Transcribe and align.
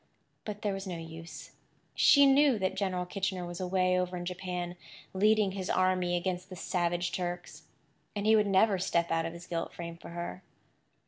But 0.45 0.63
there 0.63 0.73
was 0.73 0.87
no 0.87 0.97
use. 0.97 1.51
She 1.93 2.25
knew 2.25 2.57
that 2.57 2.73
General 2.73 3.05
Kitchener 3.05 3.45
was 3.45 3.59
away 3.61 3.99
over 3.99 4.17
in 4.17 4.25
Japan, 4.25 4.75
leading 5.13 5.51
his 5.51 5.69
army 5.69 6.17
against 6.17 6.49
the 6.49 6.55
savage 6.55 7.11
Turks; 7.11 7.65
and 8.15 8.25
he 8.25 8.35
would 8.35 8.47
never 8.47 8.79
step 8.79 9.11
out 9.11 9.27
of 9.27 9.33
his 9.33 9.45
gilt 9.45 9.71
frame 9.73 9.97
for 9.97 10.09
her. 10.09 10.41